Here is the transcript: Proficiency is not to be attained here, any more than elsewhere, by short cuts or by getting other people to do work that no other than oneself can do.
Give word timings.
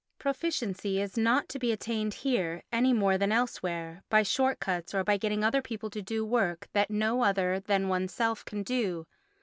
Proficiency 0.17 0.99
is 0.99 1.15
not 1.15 1.47
to 1.49 1.59
be 1.59 1.71
attained 1.71 2.15
here, 2.15 2.63
any 2.71 2.91
more 2.91 3.19
than 3.19 3.31
elsewhere, 3.31 4.01
by 4.09 4.23
short 4.23 4.59
cuts 4.59 4.95
or 4.95 5.03
by 5.03 5.15
getting 5.15 5.43
other 5.43 5.61
people 5.61 5.91
to 5.91 6.01
do 6.01 6.25
work 6.25 6.67
that 6.73 6.89
no 6.89 7.21
other 7.23 7.59
than 7.59 7.87
oneself 7.87 8.43
can 8.43 8.63
do. 8.63 9.05